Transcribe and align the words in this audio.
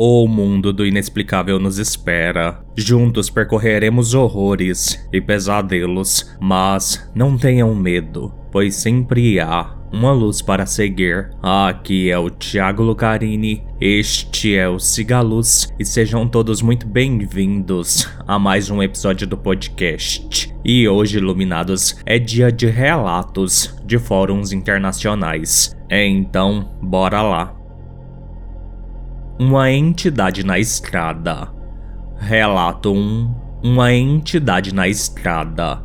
O 0.00 0.28
mundo 0.28 0.72
do 0.72 0.86
inexplicável 0.86 1.58
nos 1.58 1.78
espera. 1.78 2.64
Juntos 2.76 3.28
percorreremos 3.28 4.14
horrores 4.14 5.04
e 5.12 5.20
pesadelos, 5.20 6.36
mas 6.40 7.10
não 7.16 7.36
tenham 7.36 7.74
medo, 7.74 8.32
pois 8.52 8.76
sempre 8.76 9.40
há 9.40 9.74
uma 9.92 10.12
luz 10.12 10.40
para 10.40 10.66
seguir. 10.66 11.30
Aqui 11.42 12.12
é 12.12 12.16
o 12.16 12.30
Thiago 12.30 12.84
Lucarini, 12.84 13.64
este 13.80 14.54
é 14.54 14.68
o 14.68 14.78
Cigaluz 14.78 15.74
e 15.80 15.84
sejam 15.84 16.28
todos 16.28 16.62
muito 16.62 16.86
bem-vindos 16.86 18.08
a 18.24 18.38
mais 18.38 18.70
um 18.70 18.80
episódio 18.80 19.26
do 19.26 19.36
podcast. 19.36 20.54
E 20.64 20.88
hoje, 20.88 21.18
iluminados, 21.18 21.96
é 22.06 22.20
dia 22.20 22.52
de 22.52 22.66
relatos 22.68 23.76
de 23.84 23.98
fóruns 23.98 24.52
internacionais. 24.52 25.76
Então, 25.90 26.68
bora 26.80 27.20
lá. 27.20 27.57
Uma 29.40 29.70
entidade 29.70 30.44
na 30.44 30.58
estrada. 30.58 31.48
Relato 32.18 32.92
1: 32.92 33.34
Uma 33.62 33.94
entidade 33.94 34.74
na 34.74 34.88
estrada. 34.88 35.80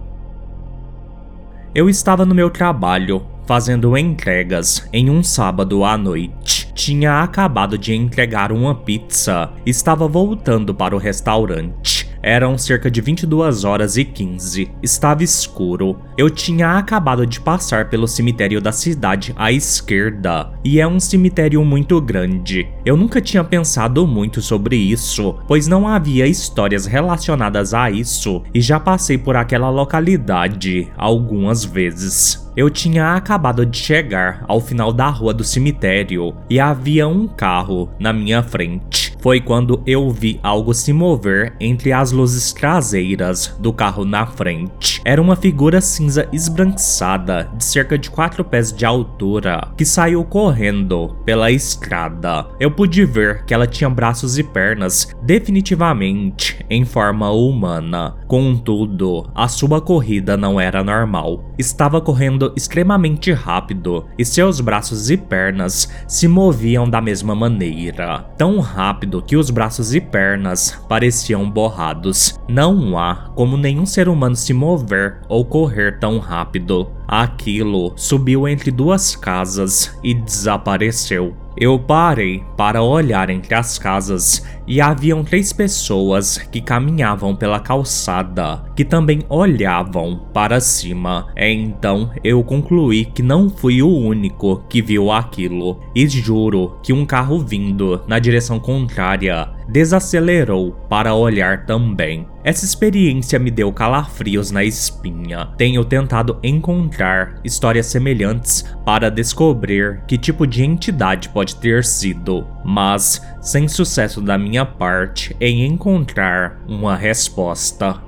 Eu 1.75 1.87
estava 1.87 2.25
no 2.25 2.33
meu 2.33 2.49
trabalho, 2.49 3.23
fazendo 3.45 3.95
entregas 3.95 4.89
em 4.91 5.07
um 5.07 5.21
sábado 5.21 5.85
à 5.85 5.95
noite. 5.95 6.73
Tinha 6.73 7.21
acabado 7.21 7.77
de 7.77 7.93
entregar 7.93 8.51
uma 8.51 8.73
pizza, 8.73 9.51
estava 9.63 10.07
voltando 10.07 10.73
para 10.73 10.95
o 10.95 10.99
restaurante. 10.99 11.92
Eram 12.23 12.57
cerca 12.57 12.89
de 12.89 13.01
22 13.01 13.65
horas 13.65 13.97
e 13.97 14.05
15. 14.05 14.71
Estava 14.81 15.25
escuro. 15.25 15.99
Eu 16.17 16.29
tinha 16.29 16.77
acabado 16.77 17.27
de 17.27 17.41
passar 17.41 17.89
pelo 17.89 18.07
cemitério 18.07 18.61
da 18.61 18.71
cidade 18.71 19.33
à 19.35 19.51
esquerda, 19.51 20.51
e 20.63 20.79
é 20.79 20.87
um 20.87 21.01
cemitério 21.01 21.65
muito 21.65 21.99
grande. 21.99 22.65
Eu 22.85 22.95
nunca 22.95 23.19
tinha 23.19 23.43
pensado 23.43 24.07
muito 24.07 24.41
sobre 24.41 24.77
isso, 24.77 25.35
pois 25.49 25.67
não 25.67 25.85
havia 25.85 26.25
histórias 26.25 26.85
relacionadas 26.85 27.73
a 27.73 27.91
isso, 27.91 28.41
e 28.53 28.61
já 28.61 28.79
passei 28.79 29.17
por 29.17 29.35
aquela 29.35 29.69
localidade 29.69 30.87
algumas 30.95 31.65
vezes. 31.65 32.49
Eu 32.55 32.69
tinha 32.69 33.15
acabado 33.15 33.65
de 33.65 33.77
chegar 33.77 34.45
ao 34.47 34.61
final 34.61 34.93
da 34.93 35.09
rua 35.09 35.33
do 35.33 35.43
cemitério 35.43 36.35
e 36.47 36.59
havia 36.59 37.07
um 37.07 37.27
carro 37.27 37.89
na 37.99 38.13
minha 38.13 38.43
frente 38.43 39.02
foi 39.23 39.39
quando 39.39 39.81
eu 39.87 40.11
vi 40.11 40.37
algo 40.43 40.73
se 40.73 40.91
mover 40.91 41.55
entre 41.57 41.93
as 41.93 42.11
luzes 42.11 42.51
traseiras 42.51 43.55
do 43.57 43.71
carro 43.71 44.03
na 44.03 44.25
frente. 44.25 45.01
Era 45.05 45.21
uma 45.21 45.37
figura 45.37 45.79
cinza 45.79 46.27
esbranquiçada 46.33 47.49
de 47.55 47.63
cerca 47.63 47.97
de 47.97 48.11
4 48.11 48.43
pés 48.43 48.73
de 48.73 48.85
altura 48.85 49.69
que 49.77 49.85
saiu 49.85 50.25
correndo 50.25 51.15
pela 51.23 51.49
estrada. 51.49 52.47
Eu 52.59 52.69
pude 52.69 53.05
ver 53.05 53.45
que 53.45 53.53
ela 53.53 53.65
tinha 53.65 53.89
braços 53.89 54.37
e 54.37 54.43
pernas 54.43 55.15
definitivamente 55.21 56.59
em 56.69 56.83
forma 56.83 57.31
humana. 57.31 58.17
Contudo, 58.27 59.31
a 59.33 59.47
sua 59.47 59.79
corrida 59.79 60.35
não 60.35 60.59
era 60.59 60.83
normal. 60.83 61.53
Estava 61.57 62.01
correndo 62.01 62.51
extremamente 62.57 63.31
rápido 63.31 64.05
e 64.17 64.25
seus 64.25 64.59
braços 64.59 65.09
e 65.09 65.15
pernas 65.15 65.89
se 66.09 66.27
moviam 66.27 66.89
da 66.89 66.99
mesma 66.99 67.33
maneira, 67.33 68.19
tão 68.37 68.59
rápido 68.59 69.12
rápido 69.13 69.21
que 69.21 69.37
os 69.37 69.49
braços 69.49 69.93
e 69.93 70.01
pernas 70.01 70.79
pareciam 70.89 71.49
borrados. 71.49 72.39
Não 72.47 72.97
há 72.97 73.29
como 73.35 73.57
nenhum 73.57 73.85
ser 73.85 74.09
humano 74.09 74.35
se 74.35 74.53
mover 74.53 75.21
ou 75.27 75.45
correr 75.45 75.99
tão 75.99 76.17
rápido. 76.17 76.89
Aquilo 77.07 77.93
subiu 77.95 78.47
entre 78.47 78.71
duas 78.71 79.15
casas 79.15 79.95
e 80.03 80.13
desapareceu. 80.13 81.35
Eu 81.55 81.77
parei 81.77 82.43
para 82.57 82.81
olhar 82.81 83.29
entre 83.29 83.53
as 83.53 83.77
casas 83.77 84.43
e 84.67 84.81
haviam 84.81 85.23
três 85.23 85.51
pessoas 85.51 86.37
que 86.37 86.61
caminhavam 86.61 87.35
pela 87.35 87.59
calçada, 87.59 88.63
que 88.75 88.85
também 88.85 89.21
olhavam 89.29 90.27
para 90.33 90.59
cima. 90.59 91.27
Então 91.35 92.11
eu 92.23 92.43
concluí 92.43 93.05
que 93.05 93.21
não 93.21 93.49
fui 93.49 93.81
o 93.81 93.89
único 93.89 94.63
que 94.69 94.81
viu 94.81 95.11
aquilo, 95.11 95.79
e 95.95 96.07
juro 96.07 96.77
que 96.83 96.93
um 96.93 97.05
carro 97.05 97.39
vindo 97.39 98.01
na 98.07 98.19
direção 98.19 98.59
contrária 98.59 99.49
desacelerou 99.67 100.71
para 100.89 101.15
olhar 101.15 101.65
também. 101.65 102.27
Essa 102.43 102.65
experiência 102.65 103.39
me 103.39 103.49
deu 103.49 103.71
calafrios 103.71 104.51
na 104.51 104.63
espinha. 104.65 105.47
Tenho 105.57 105.85
tentado 105.85 106.37
encontrar 106.43 107.39
histórias 107.43 107.85
semelhantes 107.85 108.65
para 108.85 109.09
descobrir 109.09 110.01
que 110.05 110.17
tipo 110.17 110.45
de 110.45 110.63
entidade 110.63 111.29
pode 111.29 111.55
ter 111.55 111.85
sido, 111.85 112.45
mas 112.63 113.25
sem 113.41 113.67
sucesso 113.67 114.21
da 114.21 114.37
minha 114.37 114.65
parte 114.65 115.35
em 115.39 115.65
encontrar 115.65 116.61
uma 116.67 116.95
resposta. 116.95 118.01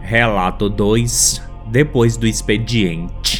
Relato 0.00 0.68
2 0.70 1.42
Depois 1.68 2.16
do 2.16 2.26
expediente. 2.26 3.35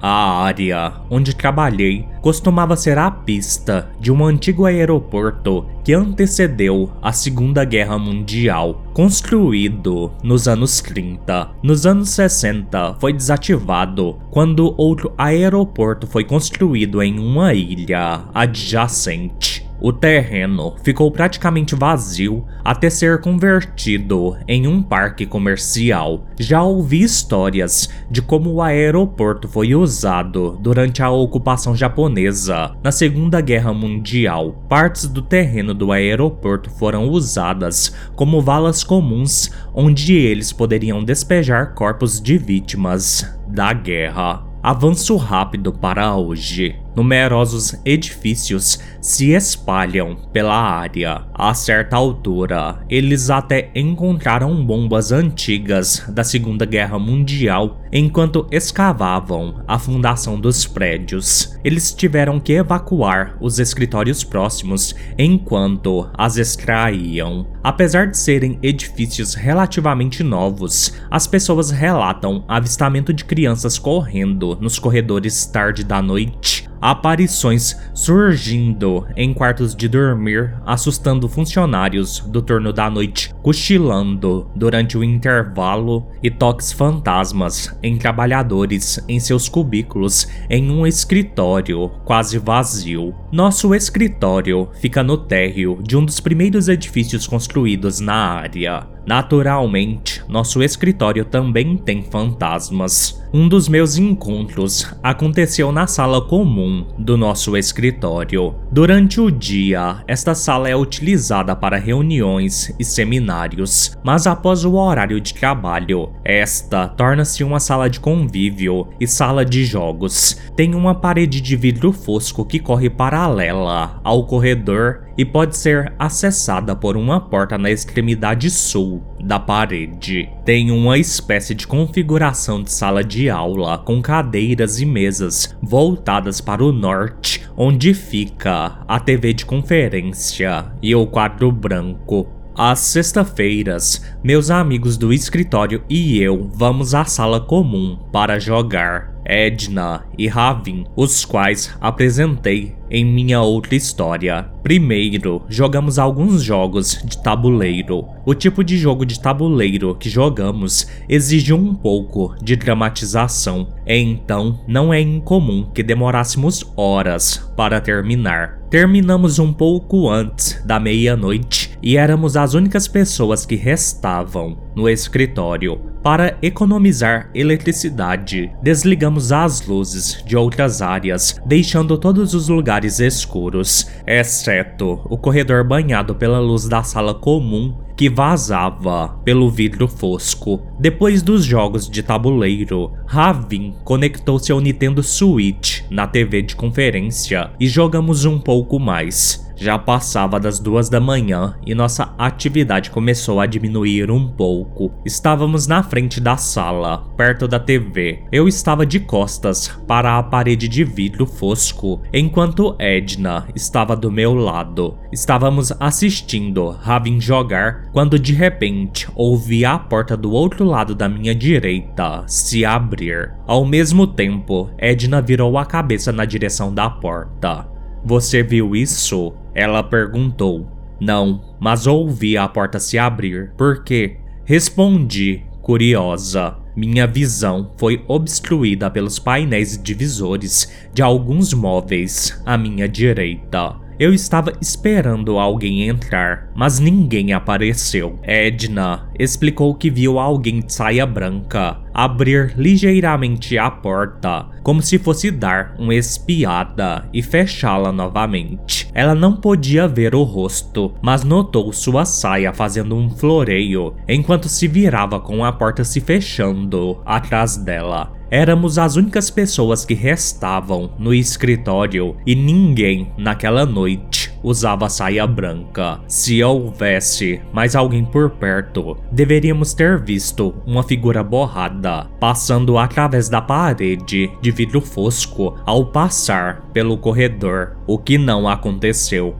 A 0.00 0.42
área 0.44 0.92
onde 1.10 1.34
trabalhei 1.34 2.06
costumava 2.20 2.76
ser 2.76 2.98
a 2.98 3.10
pista 3.10 3.90
de 3.98 4.12
um 4.12 4.24
antigo 4.24 4.64
aeroporto 4.64 5.66
que 5.84 5.92
antecedeu 5.92 6.90
a 7.02 7.12
Segunda 7.12 7.64
Guerra 7.64 7.98
Mundial, 7.98 8.82
construído 8.92 10.12
nos 10.22 10.46
anos 10.46 10.80
30. 10.80 11.50
Nos 11.62 11.84
anos 11.84 12.10
60 12.10 12.96
foi 13.00 13.12
desativado 13.12 14.18
quando 14.30 14.74
outro 14.76 15.12
aeroporto 15.18 16.06
foi 16.06 16.24
construído 16.24 17.02
em 17.02 17.18
uma 17.18 17.52
ilha 17.52 18.22
adjacente. 18.32 19.67
O 19.80 19.92
terreno 19.92 20.74
ficou 20.82 21.10
praticamente 21.10 21.76
vazio 21.76 22.44
até 22.64 22.90
ser 22.90 23.20
convertido 23.20 24.36
em 24.48 24.66
um 24.66 24.82
parque 24.82 25.24
comercial. 25.24 26.24
Já 26.36 26.62
ouvi 26.62 27.02
histórias 27.02 27.88
de 28.10 28.20
como 28.20 28.54
o 28.54 28.62
aeroporto 28.62 29.46
foi 29.46 29.76
usado 29.76 30.58
durante 30.60 31.00
a 31.00 31.10
ocupação 31.10 31.76
japonesa 31.76 32.72
na 32.82 32.90
Segunda 32.90 33.40
Guerra 33.40 33.72
Mundial. 33.72 34.64
Partes 34.68 35.06
do 35.06 35.22
terreno 35.22 35.72
do 35.72 35.92
aeroporto 35.92 36.70
foram 36.70 37.08
usadas 37.08 37.94
como 38.16 38.42
valas 38.42 38.82
comuns 38.82 39.50
onde 39.72 40.14
eles 40.14 40.52
poderiam 40.52 41.04
despejar 41.04 41.74
corpos 41.74 42.20
de 42.20 42.36
vítimas 42.36 43.32
da 43.46 43.72
guerra. 43.72 44.44
Avanço 44.60 45.16
rápido 45.16 45.72
para 45.72 46.16
hoje. 46.16 46.76
Numerosos 46.94 47.76
edifícios 47.84 48.80
se 49.00 49.30
espalham 49.30 50.16
pela 50.32 50.54
área. 50.54 51.26
A 51.32 51.54
certa 51.54 51.96
altura, 51.96 52.84
eles 52.88 53.30
até 53.30 53.70
encontraram 53.74 54.64
bombas 54.64 55.12
antigas 55.12 56.04
da 56.08 56.24
Segunda 56.24 56.64
Guerra 56.64 56.98
Mundial 56.98 57.80
enquanto 57.92 58.46
escavavam 58.50 59.62
a 59.66 59.78
fundação 59.78 60.40
dos 60.40 60.66
prédios. 60.66 61.56
Eles 61.62 61.92
tiveram 61.92 62.40
que 62.40 62.54
evacuar 62.54 63.36
os 63.40 63.58
escritórios 63.58 64.24
próximos 64.24 64.94
enquanto 65.16 66.10
as 66.16 66.36
extraíam. 66.36 67.46
Apesar 67.62 68.08
de 68.08 68.18
serem 68.18 68.58
edifícios 68.62 69.34
relativamente 69.34 70.22
novos, 70.22 70.92
as 71.10 71.26
pessoas 71.26 71.70
relatam 71.70 72.44
avistamento 72.48 73.12
de 73.12 73.24
crianças 73.24 73.78
correndo 73.78 74.58
nos 74.60 74.78
corredores 74.78 75.46
tarde 75.46 75.84
da 75.84 76.02
noite 76.02 76.68
aparições 76.80 77.76
surgindo 77.94 79.06
em 79.16 79.32
quartos 79.34 79.74
de 79.74 79.88
dormir, 79.88 80.54
assustando 80.64 81.28
funcionários 81.28 82.20
do 82.20 82.40
turno 82.40 82.72
da 82.72 82.88
noite, 82.90 83.34
cochilando 83.42 84.50
durante 84.54 84.96
o 84.96 85.04
intervalo 85.04 86.06
e 86.22 86.30
toques 86.30 86.72
fantasmas 86.72 87.76
em 87.82 87.96
trabalhadores 87.96 89.02
em 89.08 89.18
seus 89.18 89.48
cubículos 89.48 90.28
em 90.48 90.70
um 90.70 90.86
escritório 90.86 91.90
quase 92.04 92.38
vazio. 92.38 93.14
Nosso 93.32 93.74
escritório 93.74 94.68
fica 94.80 95.02
no 95.02 95.16
térreo 95.16 95.78
de 95.82 95.96
um 95.96 96.04
dos 96.04 96.20
primeiros 96.20 96.68
edifícios 96.68 97.26
construídos 97.26 98.00
na 98.00 98.14
área. 98.14 98.97
Naturalmente, 99.08 100.22
nosso 100.28 100.62
escritório 100.62 101.24
também 101.24 101.78
tem 101.78 102.02
fantasmas. 102.02 103.18
Um 103.32 103.48
dos 103.48 103.66
meus 103.66 103.96
encontros 103.96 104.94
aconteceu 105.02 105.72
na 105.72 105.86
sala 105.86 106.20
comum 106.20 106.86
do 106.98 107.16
nosso 107.16 107.56
escritório. 107.56 108.54
Durante 108.70 109.18
o 109.18 109.30
dia, 109.30 110.04
esta 110.06 110.34
sala 110.34 110.68
é 110.68 110.76
utilizada 110.76 111.56
para 111.56 111.78
reuniões 111.78 112.70
e 112.78 112.84
seminários, 112.84 113.96
mas 114.04 114.26
após 114.26 114.66
o 114.66 114.74
horário 114.74 115.18
de 115.22 115.32
trabalho, 115.32 116.10
esta 116.22 116.86
torna-se 116.86 117.42
uma 117.42 117.60
sala 117.60 117.88
de 117.88 118.00
convívio 118.00 118.88
e 119.00 119.06
sala 119.06 119.42
de 119.42 119.64
jogos. 119.64 120.38
Tem 120.54 120.74
uma 120.74 120.94
parede 120.94 121.40
de 121.40 121.56
vidro 121.56 121.92
fosco 121.92 122.44
que 122.44 122.58
corre 122.58 122.90
paralela 122.90 124.02
ao 124.04 124.26
corredor 124.26 125.07
e 125.18 125.24
pode 125.24 125.56
ser 125.56 125.92
acessada 125.98 126.76
por 126.76 126.96
uma 126.96 127.20
porta 127.20 127.58
na 127.58 127.68
extremidade 127.68 128.48
sul 128.48 129.02
da 129.20 129.40
parede. 129.40 130.30
Tem 130.44 130.70
uma 130.70 130.96
espécie 130.96 131.56
de 131.56 131.66
configuração 131.66 132.62
de 132.62 132.70
sala 132.70 133.02
de 133.02 133.28
aula 133.28 133.76
com 133.78 134.00
cadeiras 134.00 134.80
e 134.80 134.86
mesas 134.86 135.56
voltadas 135.60 136.40
para 136.40 136.64
o 136.64 136.70
norte, 136.70 137.44
onde 137.56 137.92
fica 137.92 138.78
a 138.86 139.00
TV 139.00 139.34
de 139.34 139.44
conferência 139.44 140.66
e 140.80 140.94
o 140.94 141.04
quadro 141.04 141.50
branco 141.50 142.38
às 142.58 142.80
sexta-feiras, 142.80 144.04
meus 144.22 144.50
amigos 144.50 144.96
do 144.96 145.12
escritório 145.12 145.84
e 145.88 146.20
eu 146.20 146.50
vamos 146.52 146.92
à 146.92 147.04
sala 147.04 147.40
comum 147.40 147.96
para 148.12 148.40
jogar 148.40 149.14
Edna 149.24 150.04
e 150.16 150.26
Ravin, 150.26 150.86
os 150.96 151.24
quais 151.24 151.74
apresentei 151.80 152.78
em 152.90 153.04
minha 153.04 153.40
outra 153.40 153.74
história. 153.74 154.46
Primeiro, 154.62 155.42
jogamos 155.48 155.98
alguns 155.98 156.42
jogos 156.42 157.00
de 157.04 157.22
tabuleiro. 157.22 158.06
O 158.24 158.34
tipo 158.34 158.64
de 158.64 158.76
jogo 158.76 159.04
de 159.04 159.20
tabuleiro 159.20 159.94
que 159.94 160.08
jogamos 160.08 160.86
exige 161.08 161.52
um 161.52 161.74
pouco 161.74 162.34
de 162.42 162.56
dramatização, 162.56 163.68
então 163.86 164.60
não 164.66 164.92
é 164.92 165.00
incomum 165.00 165.70
que 165.72 165.82
demorássemos 165.82 166.64
horas 166.76 167.50
para 167.56 167.80
terminar. 167.80 168.58
Terminamos 168.70 169.38
um 169.38 169.50
pouco 169.50 170.10
antes 170.10 170.62
da 170.64 170.78
meia-noite 170.78 171.70
e 171.82 171.96
éramos 171.96 172.36
as 172.36 172.52
únicas 172.52 172.86
pessoas 172.86 173.46
que 173.46 173.56
restavam 173.56 174.58
no 174.74 174.88
escritório. 174.88 175.80
Para 176.02 176.38
economizar 176.40 177.28
eletricidade, 177.34 178.52
desligamos 178.62 179.32
as 179.32 179.66
luzes 179.66 180.22
de 180.24 180.36
outras 180.36 180.80
áreas, 180.80 181.40
deixando 181.44 181.98
todos 181.98 182.34
os 182.34 182.48
lugares 182.48 183.00
escuros, 183.00 183.90
exceto 184.06 185.00
o 185.10 185.18
corredor 185.18 185.64
banhado 185.64 186.14
pela 186.14 186.38
luz 186.38 186.68
da 186.68 186.82
sala 186.82 187.14
comum 187.14 187.87
que 187.98 188.08
vazava 188.08 189.08
pelo 189.24 189.50
vidro 189.50 189.88
fosco. 189.88 190.62
Depois 190.78 191.20
dos 191.20 191.44
jogos 191.44 191.90
de 191.90 192.00
tabuleiro, 192.00 192.92
Ravin 193.04 193.74
conectou 193.82 194.38
seu 194.38 194.60
Nintendo 194.60 195.02
Switch 195.02 195.82
na 195.90 196.06
TV 196.06 196.42
de 196.42 196.54
conferência 196.54 197.50
e 197.58 197.66
jogamos 197.66 198.24
um 198.24 198.38
pouco 198.38 198.78
mais. 198.78 199.48
Já 199.60 199.76
passava 199.76 200.38
das 200.38 200.60
duas 200.60 200.88
da 200.88 201.00
manhã 201.00 201.56
e 201.66 201.74
nossa 201.74 202.14
atividade 202.16 202.90
começou 202.90 203.40
a 203.40 203.46
diminuir 203.46 204.08
um 204.08 204.28
pouco. 204.28 204.92
Estávamos 205.04 205.66
na 205.66 205.82
frente 205.82 206.20
da 206.20 206.36
sala, 206.36 206.98
perto 207.16 207.48
da 207.48 207.58
TV. 207.58 208.22
Eu 208.30 208.46
estava 208.46 208.86
de 208.86 209.00
costas 209.00 209.66
para 209.88 210.16
a 210.16 210.22
parede 210.22 210.68
de 210.68 210.84
vidro 210.84 211.26
fosco, 211.26 212.00
enquanto 212.12 212.76
Edna 212.78 213.48
estava 213.52 213.96
do 213.96 214.12
meu 214.12 214.32
lado. 214.32 214.96
Estávamos 215.12 215.72
assistindo 215.80 216.70
Ravin 216.70 217.20
jogar 217.20 217.87
quando 217.92 218.18
de 218.18 218.32
repente 218.32 219.08
ouvi 219.14 219.64
a 219.64 219.78
porta 219.78 220.16
do 220.16 220.30
outro 220.32 220.64
lado 220.64 220.94
da 220.94 221.08
minha 221.08 221.34
direita 221.34 222.24
se 222.26 222.64
abrir. 222.64 223.32
Ao 223.46 223.64
mesmo 223.64 224.06
tempo, 224.06 224.70
Edna 224.78 225.20
virou 225.20 225.56
a 225.58 225.64
cabeça 225.64 226.12
na 226.12 226.24
direção 226.24 226.72
da 226.72 226.88
porta. 226.88 227.68
Você 228.04 228.42
viu 228.42 228.76
isso? 228.76 229.32
Ela 229.54 229.82
perguntou. 229.82 230.66
Não, 231.00 231.40
mas 231.60 231.86
ouvi 231.86 232.36
a 232.36 232.48
porta 232.48 232.78
se 232.78 232.98
abrir. 232.98 233.52
Por 233.56 233.84
quê? 233.84 234.18
Respondi, 234.44 235.42
curiosa. 235.62 236.56
Minha 236.74 237.06
visão 237.06 237.72
foi 237.76 238.04
obstruída 238.06 238.88
pelos 238.90 239.18
painéis 239.18 239.80
divisores 239.82 240.72
de 240.94 241.02
alguns 241.02 241.52
móveis 241.52 242.40
à 242.46 242.56
minha 242.56 242.88
direita. 242.88 243.87
Eu 243.98 244.14
estava 244.14 244.52
esperando 244.60 245.40
alguém 245.40 245.88
entrar, 245.88 246.50
mas 246.54 246.78
ninguém 246.78 247.32
apareceu. 247.32 248.16
Edna 248.22 249.08
explicou 249.18 249.74
que 249.74 249.90
viu 249.90 250.20
alguém 250.20 250.60
de 250.60 250.72
saia 250.72 251.04
branca 251.04 251.78
abrir 251.92 252.54
ligeiramente 252.56 253.58
a 253.58 253.68
porta, 253.68 254.46
como 254.62 254.80
se 254.80 255.00
fosse 255.00 255.32
dar 255.32 255.74
uma 255.80 255.96
espiada 255.96 257.08
e 257.12 257.20
fechá-la 257.20 257.90
novamente. 257.90 258.88
Ela 258.94 259.16
não 259.16 259.34
podia 259.34 259.88
ver 259.88 260.14
o 260.14 260.22
rosto, 260.22 260.94
mas 261.02 261.24
notou 261.24 261.72
sua 261.72 262.04
saia 262.04 262.52
fazendo 262.52 262.94
um 262.94 263.10
floreio 263.10 263.96
enquanto 264.06 264.48
se 264.48 264.68
virava 264.68 265.18
com 265.18 265.44
a 265.44 265.50
porta 265.50 265.82
se 265.82 266.00
fechando 266.00 267.02
atrás 267.04 267.56
dela. 267.56 268.17
Éramos 268.30 268.78
as 268.78 268.96
únicas 268.96 269.30
pessoas 269.30 269.86
que 269.86 269.94
restavam 269.94 270.90
no 270.98 271.14
escritório 271.14 272.14
e 272.26 272.34
ninguém 272.34 273.10
naquela 273.16 273.64
noite 273.64 274.30
usava 274.42 274.88
saia 274.90 275.26
branca. 275.26 276.00
Se 276.06 276.42
houvesse 276.44 277.40
mais 277.52 277.74
alguém 277.74 278.04
por 278.04 278.30
perto, 278.30 278.98
deveríamos 279.10 279.72
ter 279.72 279.98
visto 279.98 280.54
uma 280.66 280.82
figura 280.82 281.24
borrada 281.24 282.06
passando 282.20 282.76
através 282.76 283.30
da 283.30 283.40
parede 283.40 284.30
de 284.42 284.50
vidro 284.50 284.80
fosco 284.80 285.56
ao 285.64 285.86
passar 285.86 286.68
pelo 286.72 286.98
corredor, 286.98 287.76
o 287.86 287.98
que 287.98 288.18
não 288.18 288.46
aconteceu. 288.46 289.34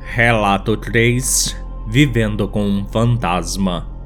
Relato 0.00 0.76
3 0.76 1.56
Vivendo 1.90 2.46
com 2.46 2.62
um 2.66 2.86
fantasma. 2.86 3.97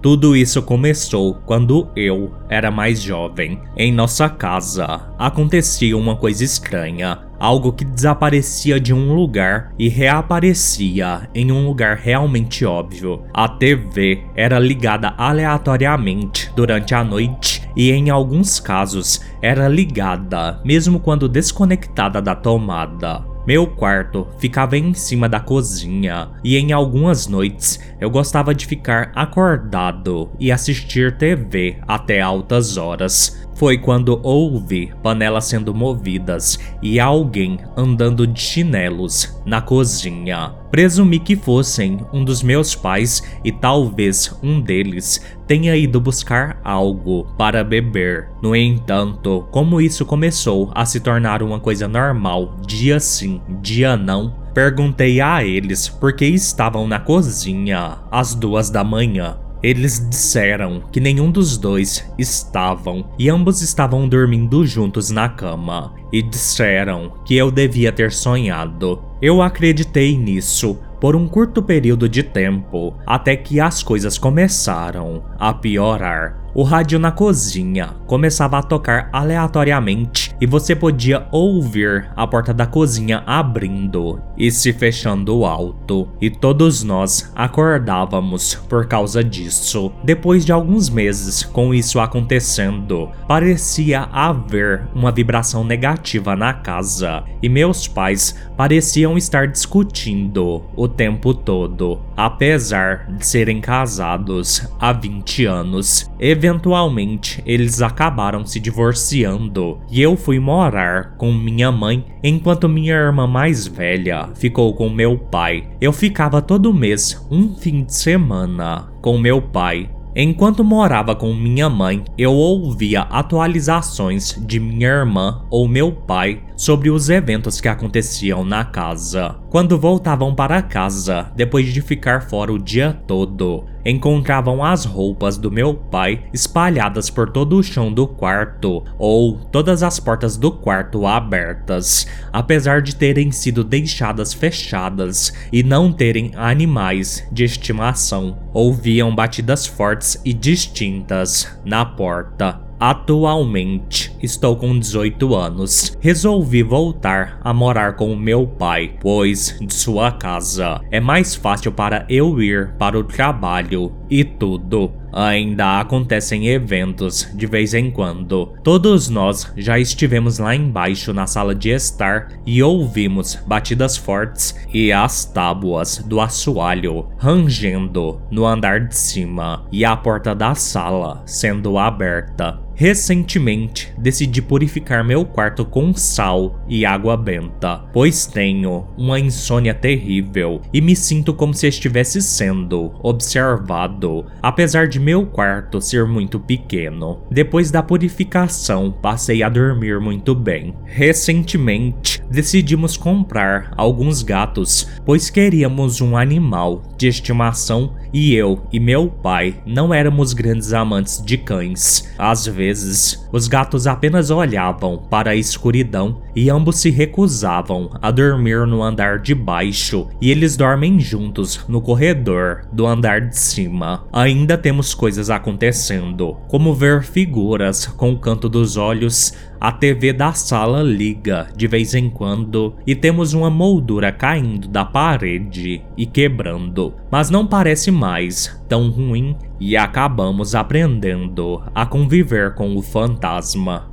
Tudo 0.00 0.36
isso 0.36 0.62
começou 0.62 1.34
quando 1.44 1.88
eu 1.96 2.32
era 2.48 2.70
mais 2.70 3.02
jovem. 3.02 3.60
Em 3.76 3.92
nossa 3.92 4.28
casa 4.28 5.12
acontecia 5.18 5.96
uma 5.96 6.14
coisa 6.14 6.44
estranha. 6.44 7.18
Algo 7.40 7.72
que 7.72 7.84
desaparecia 7.84 8.80
de 8.80 8.92
um 8.92 9.14
lugar 9.14 9.72
e 9.78 9.88
reaparecia 9.88 11.28
em 11.34 11.50
um 11.50 11.66
lugar 11.66 11.96
realmente 11.96 12.64
óbvio. 12.64 13.22
A 13.34 13.48
TV 13.48 14.24
era 14.36 14.58
ligada 14.58 15.14
aleatoriamente 15.16 16.50
durante 16.54 16.94
a 16.94 17.02
noite 17.02 17.68
e, 17.76 17.90
em 17.90 18.10
alguns 18.10 18.58
casos, 18.60 19.20
era 19.42 19.68
ligada 19.68 20.60
mesmo 20.64 20.98
quando 21.00 21.28
desconectada 21.28 22.22
da 22.22 22.34
tomada. 22.34 23.37
Meu 23.48 23.66
quarto 23.66 24.28
ficava 24.38 24.76
em 24.76 24.92
cima 24.92 25.26
da 25.26 25.40
cozinha 25.40 26.28
e 26.44 26.58
em 26.58 26.70
algumas 26.70 27.26
noites 27.26 27.80
eu 27.98 28.10
gostava 28.10 28.54
de 28.54 28.66
ficar 28.66 29.10
acordado 29.14 30.28
e 30.38 30.52
assistir 30.52 31.16
TV 31.16 31.78
até 31.88 32.20
altas 32.20 32.76
horas 32.76 33.47
foi 33.58 33.76
quando 33.76 34.20
houve 34.22 34.92
panelas 35.02 35.46
sendo 35.46 35.74
movidas 35.74 36.58
e 36.80 37.00
alguém 37.00 37.58
andando 37.76 38.24
de 38.26 38.40
chinelos 38.40 39.36
na 39.44 39.60
cozinha. 39.60 40.54
Presumi 40.70 41.18
que 41.18 41.34
fossem 41.34 41.98
um 42.12 42.24
dos 42.24 42.42
meus 42.42 42.74
pais 42.74 43.22
e 43.44 43.50
talvez 43.50 44.32
um 44.42 44.60
deles 44.60 45.20
tenha 45.46 45.76
ido 45.76 46.00
buscar 46.00 46.60
algo 46.62 47.26
para 47.36 47.64
beber. 47.64 48.28
No 48.40 48.54
entanto, 48.54 49.46
como 49.50 49.80
isso 49.80 50.06
começou 50.06 50.70
a 50.74 50.86
se 50.86 51.00
tornar 51.00 51.42
uma 51.42 51.58
coisa 51.58 51.88
normal, 51.88 52.54
dia 52.64 53.00
sim, 53.00 53.40
dia 53.60 53.96
não, 53.96 54.34
perguntei 54.54 55.20
a 55.20 55.42
eles 55.44 55.88
por 55.88 56.12
que 56.12 56.26
estavam 56.26 56.86
na 56.86 57.00
cozinha 57.00 57.98
às 58.10 58.34
duas 58.34 58.70
da 58.70 58.84
manhã. 58.84 59.36
Eles 59.62 60.08
disseram 60.08 60.82
que 60.92 61.00
nenhum 61.00 61.30
dos 61.30 61.58
dois 61.58 62.04
estavam 62.16 63.04
e 63.18 63.28
ambos 63.28 63.60
estavam 63.60 64.08
dormindo 64.08 64.64
juntos 64.64 65.10
na 65.10 65.28
cama, 65.28 65.92
e 66.12 66.22
disseram 66.22 67.12
que 67.24 67.36
eu 67.36 67.50
devia 67.50 67.90
ter 67.92 68.12
sonhado. 68.12 69.02
Eu 69.20 69.42
acreditei 69.42 70.16
nisso 70.16 70.78
por 71.00 71.14
um 71.14 71.28
curto 71.28 71.62
período 71.62 72.08
de 72.08 72.22
tempo, 72.22 72.94
até 73.06 73.36
que 73.36 73.60
as 73.60 73.82
coisas 73.82 74.18
começaram 74.18 75.22
a 75.38 75.52
piorar. 75.52 76.38
O 76.54 76.62
rádio 76.62 76.98
na 76.98 77.12
cozinha 77.12 77.94
começava 78.06 78.58
a 78.58 78.62
tocar 78.62 79.08
aleatoriamente 79.12 80.34
e 80.40 80.46
você 80.46 80.74
podia 80.74 81.26
ouvir 81.30 82.10
a 82.16 82.26
porta 82.26 82.54
da 82.54 82.66
cozinha 82.66 83.22
abrindo 83.26 84.20
e 84.36 84.50
se 84.50 84.72
fechando 84.72 85.44
alto, 85.44 86.08
e 86.20 86.30
todos 86.30 86.82
nós 86.82 87.30
acordávamos 87.34 88.54
por 88.54 88.86
causa 88.86 89.22
disso. 89.22 89.92
Depois 90.02 90.44
de 90.44 90.52
alguns 90.52 90.88
meses 90.88 91.42
com 91.42 91.74
isso 91.74 92.00
acontecendo, 92.00 93.10
parecia 93.26 94.02
haver 94.12 94.86
uma 94.94 95.12
vibração 95.12 95.62
negativa 95.64 96.34
na 96.34 96.54
casa 96.54 97.24
e 97.42 97.48
meus 97.48 97.86
pais 97.86 98.34
pareciam 98.56 99.18
estar 99.18 99.48
discutindo 99.48 100.64
o 100.74 100.88
tempo 100.88 101.34
todo, 101.34 102.00
apesar 102.16 103.06
de 103.12 103.26
serem 103.26 103.60
casados 103.60 104.66
há 104.80 104.92
20 104.92 105.44
anos. 105.44 106.10
Eventualmente, 106.38 107.42
eles 107.44 107.82
acabaram 107.82 108.46
se 108.46 108.60
divorciando 108.60 109.80
e 109.90 110.00
eu 110.00 110.16
fui 110.16 110.38
morar 110.38 111.16
com 111.16 111.32
minha 111.32 111.72
mãe 111.72 112.04
enquanto 112.22 112.68
minha 112.68 112.94
irmã 112.94 113.26
mais 113.26 113.66
velha 113.66 114.28
ficou 114.36 114.72
com 114.72 114.88
meu 114.88 115.18
pai. 115.18 115.68
Eu 115.80 115.92
ficava 115.92 116.40
todo 116.40 116.72
mês, 116.72 117.26
um 117.28 117.56
fim 117.56 117.82
de 117.82 117.92
semana, 117.92 118.88
com 119.02 119.18
meu 119.18 119.42
pai 119.42 119.90
Enquanto 120.20 120.64
morava 120.64 121.14
com 121.14 121.32
minha 121.32 121.70
mãe, 121.70 122.02
eu 122.18 122.32
ouvia 122.32 123.02
atualizações 123.02 124.36
de 124.44 124.58
minha 124.58 124.88
irmã 124.88 125.44
ou 125.48 125.68
meu 125.68 125.92
pai 125.92 126.42
sobre 126.56 126.90
os 126.90 127.08
eventos 127.08 127.60
que 127.60 127.68
aconteciam 127.68 128.44
na 128.44 128.64
casa. 128.64 129.36
Quando 129.50 129.78
voltavam 129.78 130.34
para 130.34 130.60
casa, 130.60 131.32
depois 131.34 131.72
de 131.72 131.80
ficar 131.80 132.28
fora 132.28 132.52
o 132.52 132.58
dia 132.58 132.92
todo, 133.06 133.64
encontravam 133.82 134.62
as 134.62 134.84
roupas 134.84 135.38
do 135.38 135.50
meu 135.50 135.72
pai 135.72 136.24
espalhadas 136.34 137.08
por 137.08 137.30
todo 137.30 137.56
o 137.56 137.62
chão 137.62 137.90
do 137.90 138.06
quarto 138.06 138.84
ou 138.98 139.38
todas 139.38 139.82
as 139.82 139.98
portas 139.98 140.36
do 140.36 140.52
quarto 140.52 141.06
abertas, 141.06 142.06
apesar 142.30 142.82
de 142.82 142.94
terem 142.94 143.32
sido 143.32 143.64
deixadas 143.64 144.34
fechadas 144.34 145.32
e 145.50 145.62
não 145.62 145.90
terem 145.90 146.32
animais 146.36 147.26
de 147.32 147.44
estimação. 147.44 148.36
Ouviam 148.52 149.14
batidas 149.14 149.66
fortes 149.66 150.20
e 150.26 150.34
distintas 150.34 151.58
na 151.64 151.86
porta 151.86 152.67
Atualmente 152.80 154.14
estou 154.22 154.56
com 154.56 154.78
18 154.78 155.34
anos. 155.34 155.96
Resolvi 156.00 156.62
voltar 156.62 157.40
a 157.42 157.52
morar 157.52 157.96
com 157.96 158.14
meu 158.14 158.46
pai, 158.46 158.94
pois 159.00 159.58
de 159.60 159.74
sua 159.74 160.12
casa 160.12 160.80
é 160.90 161.00
mais 161.00 161.34
fácil 161.34 161.72
para 161.72 162.06
eu 162.08 162.40
ir 162.40 162.72
para 162.78 162.98
o 162.98 163.02
trabalho 163.02 163.92
e 164.08 164.22
tudo. 164.22 164.92
Ainda 165.12 165.80
acontecem 165.80 166.48
eventos 166.48 167.28
de 167.34 167.46
vez 167.46 167.74
em 167.74 167.90
quando. 167.90 168.54
Todos 168.62 169.08
nós 169.08 169.52
já 169.56 169.78
estivemos 169.78 170.38
lá 170.38 170.54
embaixo 170.54 171.12
na 171.12 171.26
sala 171.26 171.54
de 171.54 171.70
estar 171.70 172.28
e 172.46 172.62
ouvimos 172.62 173.36
batidas 173.46 173.96
fortes 173.96 174.54
e 174.72 174.92
as 174.92 175.24
tábuas 175.24 175.98
do 176.06 176.20
assoalho 176.20 177.08
rangendo 177.18 178.20
no 178.30 178.46
andar 178.46 178.86
de 178.86 178.96
cima 178.96 179.66
e 179.72 179.84
a 179.84 179.96
porta 179.96 180.34
da 180.34 180.54
sala 180.54 181.22
sendo 181.26 181.78
aberta. 181.78 182.67
Recentemente, 182.78 183.92
decidi 183.98 184.40
purificar 184.40 185.04
meu 185.04 185.24
quarto 185.24 185.64
com 185.64 185.92
sal 185.92 186.60
e 186.68 186.86
água 186.86 187.16
benta, 187.16 187.78
pois 187.92 188.24
tenho 188.24 188.86
uma 188.96 189.18
insônia 189.18 189.74
terrível 189.74 190.62
e 190.72 190.80
me 190.80 190.94
sinto 190.94 191.34
como 191.34 191.52
se 191.52 191.66
estivesse 191.66 192.22
sendo 192.22 192.92
observado, 193.02 194.26
apesar 194.40 194.86
de 194.86 195.00
meu 195.00 195.26
quarto 195.26 195.80
ser 195.80 196.06
muito 196.06 196.38
pequeno. 196.38 197.26
Depois 197.28 197.72
da 197.72 197.82
purificação, 197.82 198.92
passei 198.92 199.42
a 199.42 199.48
dormir 199.48 199.98
muito 199.98 200.32
bem. 200.32 200.72
Recentemente, 200.84 202.22
decidimos 202.30 202.96
comprar 202.96 203.72
alguns 203.76 204.22
gatos, 204.22 204.88
pois 205.04 205.30
queríamos 205.30 206.00
um 206.00 206.16
animal 206.16 206.84
de 206.96 207.08
estimação 207.08 207.96
e 208.12 208.34
eu 208.34 208.62
e 208.72 208.80
meu 208.80 209.08
pai 209.08 209.56
não 209.66 209.92
éramos 209.92 210.32
grandes 210.32 210.72
amantes 210.72 211.22
de 211.24 211.36
cães. 211.38 212.08
Às 212.18 212.46
vezes, 212.46 213.26
os 213.32 213.48
gatos 213.48 213.86
apenas 213.86 214.30
olhavam 214.30 214.98
para 214.98 215.30
a 215.30 215.36
escuridão 215.36 216.22
e 216.34 216.50
ambos 216.50 216.78
se 216.78 216.90
recusavam 216.90 217.90
a 218.00 218.10
dormir 218.10 218.66
no 218.66 218.82
andar 218.82 219.18
de 219.18 219.34
baixo 219.34 220.08
e 220.20 220.30
eles 220.30 220.56
dormem 220.56 220.98
juntos 221.00 221.64
no 221.68 221.80
corredor 221.80 222.62
do 222.72 222.86
andar 222.86 223.20
de 223.22 223.38
cima. 223.38 224.04
Ainda 224.12 224.56
temos 224.56 224.94
coisas 224.94 225.30
acontecendo, 225.30 226.36
como 226.48 226.74
ver 226.74 227.02
figuras 227.02 227.86
com 227.86 228.12
o 228.12 228.18
canto 228.18 228.48
dos 228.48 228.76
olhos 228.76 229.32
a 229.60 229.72
TV 229.72 230.12
da 230.12 230.32
sala 230.32 230.82
liga 230.82 231.48
de 231.56 231.66
vez 231.66 231.94
em 231.94 232.08
quando 232.08 232.76
e 232.86 232.94
temos 232.94 233.34
uma 233.34 233.50
moldura 233.50 234.12
caindo 234.12 234.68
da 234.68 234.84
parede 234.84 235.82
e 235.96 236.06
quebrando, 236.06 236.94
mas 237.10 237.30
não 237.30 237.46
parece 237.46 237.90
mais 237.90 238.60
tão 238.68 238.90
ruim 238.90 239.36
e 239.58 239.76
acabamos 239.76 240.54
aprendendo 240.54 241.62
a 241.74 241.84
conviver 241.84 242.54
com 242.54 242.76
o 242.76 242.82
fantasma. 242.82 243.90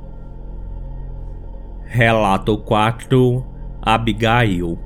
Relato 1.84 2.58
4 2.58 3.44
Abigail 3.82 4.85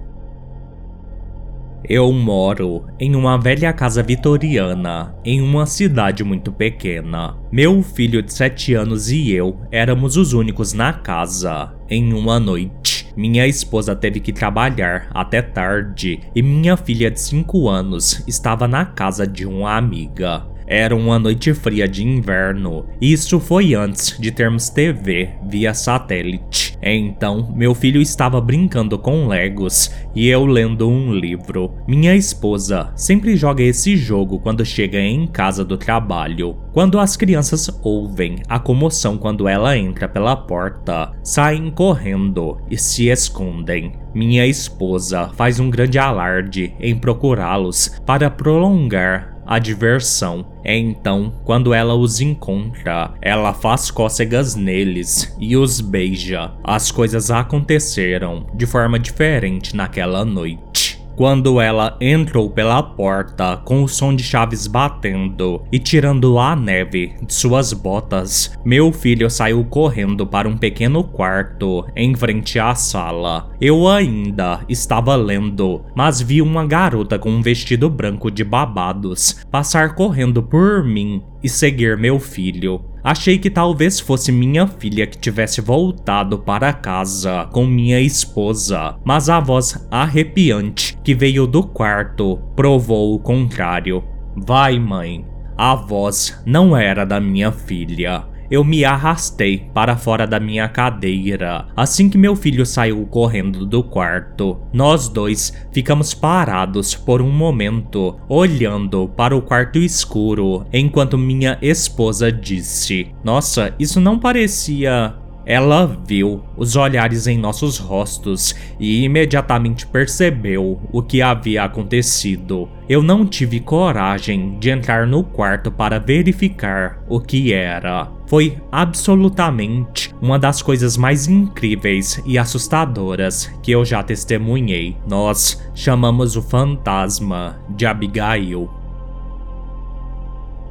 eu 1.90 2.12
moro 2.12 2.84
em 3.00 3.16
uma 3.16 3.36
velha 3.36 3.72
casa 3.72 4.00
vitoriana, 4.00 5.12
em 5.24 5.40
uma 5.40 5.66
cidade 5.66 6.22
muito 6.22 6.52
pequena. 6.52 7.36
Meu 7.50 7.82
filho 7.82 8.22
de 8.22 8.32
7 8.32 8.74
anos 8.74 9.10
e 9.10 9.32
eu 9.32 9.58
éramos 9.72 10.16
os 10.16 10.32
únicos 10.32 10.72
na 10.72 10.92
casa 10.92 11.74
em 11.90 12.12
uma 12.12 12.38
noite. 12.38 13.08
Minha 13.16 13.44
esposa 13.44 13.96
teve 13.96 14.20
que 14.20 14.32
trabalhar 14.32 15.10
até 15.10 15.42
tarde 15.42 16.20
e 16.32 16.40
minha 16.40 16.76
filha 16.76 17.10
de 17.10 17.20
5 17.20 17.68
anos 17.68 18.22
estava 18.24 18.68
na 18.68 18.84
casa 18.84 19.26
de 19.26 19.44
uma 19.44 19.76
amiga. 19.76 20.46
Era 20.68 20.94
uma 20.94 21.18
noite 21.18 21.52
fria 21.52 21.88
de 21.88 22.06
inverno, 22.06 22.86
e 23.00 23.12
isso 23.12 23.40
foi 23.40 23.74
antes 23.74 24.16
de 24.16 24.30
termos 24.30 24.68
TV 24.68 25.30
via 25.48 25.74
satélite. 25.74 26.69
Então, 26.82 27.52
meu 27.54 27.74
filho 27.74 28.00
estava 28.00 28.40
brincando 28.40 28.98
com 28.98 29.26
Legos 29.26 29.90
e 30.14 30.28
eu 30.28 30.44
lendo 30.44 30.88
um 30.88 31.12
livro. 31.12 31.74
Minha 31.86 32.14
esposa 32.14 32.90
sempre 32.96 33.36
joga 33.36 33.62
esse 33.62 33.96
jogo 33.96 34.38
quando 34.38 34.64
chega 34.64 34.98
em 34.98 35.26
casa 35.26 35.64
do 35.64 35.76
trabalho. 35.76 36.56
Quando 36.72 36.98
as 36.98 37.16
crianças 37.16 37.68
ouvem 37.82 38.36
a 38.48 38.58
comoção 38.58 39.18
quando 39.18 39.48
ela 39.48 39.76
entra 39.76 40.08
pela 40.08 40.36
porta, 40.36 41.12
saem 41.22 41.70
correndo 41.70 42.58
e 42.70 42.78
se 42.78 43.08
escondem. 43.08 43.92
Minha 44.14 44.46
esposa 44.46 45.28
faz 45.34 45.60
um 45.60 45.70
grande 45.70 45.98
alarde 45.98 46.74
em 46.80 46.96
procurá-los 46.96 48.00
para 48.04 48.30
prolongar 48.30 49.29
a 49.50 49.58
diversão. 49.58 50.46
É 50.62 50.76
então, 50.76 51.32
quando 51.44 51.74
ela 51.74 51.96
os 51.96 52.20
encontra, 52.20 53.12
ela 53.20 53.52
faz 53.52 53.90
cócegas 53.90 54.54
neles 54.54 55.36
e 55.40 55.56
os 55.56 55.80
beija. 55.80 56.52
As 56.62 56.92
coisas 56.92 57.32
aconteceram 57.32 58.46
de 58.54 58.64
forma 58.64 58.96
diferente 58.96 59.74
naquela 59.74 60.24
noite 60.24 60.69
quando 61.16 61.60
ela 61.60 61.96
entrou 62.00 62.50
pela 62.50 62.82
porta 62.82 63.58
com 63.64 63.82
o 63.82 63.88
som 63.88 64.14
de 64.14 64.22
chaves 64.22 64.66
batendo 64.66 65.62
e 65.70 65.78
tirando 65.78 66.38
a 66.38 66.56
neve 66.56 67.14
de 67.22 67.34
suas 67.34 67.72
botas, 67.72 68.52
meu 68.64 68.92
filho 68.92 69.30
saiu 69.30 69.64
correndo 69.64 70.26
para 70.26 70.48
um 70.48 70.56
pequeno 70.56 71.04
quarto 71.04 71.86
em 71.94 72.14
frente 72.14 72.58
à 72.58 72.74
sala. 72.74 73.50
Eu 73.60 73.88
ainda 73.88 74.60
estava 74.68 75.14
lendo, 75.16 75.82
mas 75.94 76.20
vi 76.20 76.40
uma 76.40 76.66
garota 76.66 77.18
com 77.18 77.30
um 77.30 77.42
vestido 77.42 77.88
branco 77.90 78.30
de 78.30 78.44
babados 78.44 79.44
passar 79.50 79.94
correndo 79.94 80.42
por 80.42 80.84
mim 80.84 81.22
e 81.42 81.48
seguir 81.48 81.96
meu 81.96 82.18
filho. 82.18 82.89
Achei 83.02 83.38
que 83.38 83.50
talvez 83.50 83.98
fosse 83.98 84.30
minha 84.30 84.66
filha 84.66 85.06
que 85.06 85.18
tivesse 85.18 85.60
voltado 85.60 86.38
para 86.38 86.72
casa 86.72 87.48
com 87.52 87.64
minha 87.66 88.00
esposa, 88.00 88.96
mas 89.04 89.28
a 89.28 89.40
voz 89.40 89.86
arrepiante 89.90 90.98
que 91.02 91.14
veio 91.14 91.46
do 91.46 91.62
quarto 91.62 92.38
provou 92.54 93.14
o 93.14 93.18
contrário. 93.18 94.04
Vai, 94.36 94.78
mãe. 94.78 95.26
A 95.56 95.74
voz 95.74 96.40
não 96.46 96.76
era 96.76 97.04
da 97.04 97.20
minha 97.20 97.52
filha 97.52 98.29
eu 98.50 98.64
me 98.64 98.84
arrastei 98.84 99.70
para 99.72 99.96
fora 99.96 100.26
da 100.26 100.40
minha 100.40 100.68
cadeira 100.68 101.66
assim 101.76 102.08
que 102.08 102.18
meu 102.18 102.36
filho 102.36 102.64
saiu 102.66 103.04
correndo 103.06 103.66
do 103.66 103.82
quarto. 103.82 104.60
Nós 104.72 105.08
dois 105.08 105.52
ficamos 105.72 106.14
parados 106.14 106.94
por 106.94 107.22
um 107.22 107.30
momento, 107.30 108.18
olhando 108.28 109.08
para 109.08 109.36
o 109.36 109.42
quarto 109.42 109.78
escuro, 109.78 110.66
enquanto 110.72 111.18
minha 111.18 111.58
esposa 111.62 112.30
disse: 112.30 113.08
Nossa, 113.24 113.74
isso 113.78 114.00
não 114.00 114.18
parecia 114.18 115.14
ela 115.50 115.84
viu 116.06 116.44
os 116.56 116.76
olhares 116.76 117.26
em 117.26 117.36
nossos 117.36 117.76
rostos 117.76 118.54
e 118.78 119.02
imediatamente 119.02 119.84
percebeu 119.84 120.80
o 120.92 121.02
que 121.02 121.20
havia 121.20 121.64
acontecido. 121.64 122.68
Eu 122.88 123.02
não 123.02 123.26
tive 123.26 123.58
coragem 123.58 124.60
de 124.60 124.70
entrar 124.70 125.08
no 125.08 125.24
quarto 125.24 125.68
para 125.72 125.98
verificar 125.98 127.02
o 127.08 127.18
que 127.18 127.52
era. 127.52 128.08
Foi 128.28 128.58
absolutamente 128.70 130.14
uma 130.22 130.38
das 130.38 130.62
coisas 130.62 130.96
mais 130.96 131.26
incríveis 131.26 132.22
e 132.24 132.38
assustadoras 132.38 133.52
que 133.60 133.72
eu 133.72 133.84
já 133.84 134.04
testemunhei. 134.04 134.96
Nós 135.04 135.60
chamamos 135.74 136.36
o 136.36 136.42
fantasma 136.42 137.60
de 137.70 137.86
Abigail. 137.86 138.70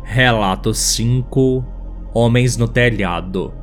Relato 0.03 0.73
5 0.73 1.65
Homens 2.13 2.55
no 2.55 2.67
Telhado 2.67 3.58